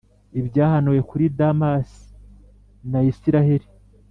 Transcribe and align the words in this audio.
Ibyahanuwe 0.39 0.99
kuri 1.09 1.25
Damasi 1.37 2.01
na 2.91 2.99
Israheli 3.11 3.67